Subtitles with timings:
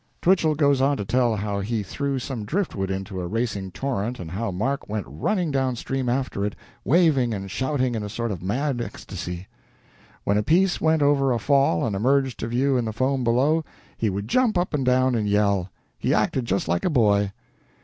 [0.19, 4.31] Twichell goes on to tell how he threw some driftwood into a racing torrent and
[4.31, 8.41] how Mark went running down stream after it, waving and shouting in a sort of
[8.41, 9.45] mad ecstasy.
[10.23, 13.63] When a piece went over a fall and emerged to view in the foam below,
[13.95, 15.69] he would jump up and down and yell.
[15.99, 17.31] He acted just like a boy.